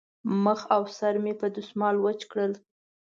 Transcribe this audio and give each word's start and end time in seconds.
مخ 0.43 0.59
او 0.75 0.83
سر 0.97 1.15
مې 1.23 1.33
په 1.39 1.47
دستمال 1.55 1.95
وچ 1.99 2.19
کړل. 2.31 2.51